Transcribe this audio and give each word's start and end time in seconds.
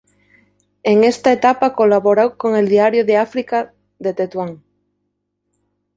En 0.81 1.03
esta 1.03 1.31
etapa 1.31 1.75
colaboró 1.75 2.35
con 2.35 2.55
el 2.55 2.67
"Diario 2.67 3.05
de 3.05 3.17
África", 3.17 3.71
de 3.99 4.15
Tetuán. 4.15 4.63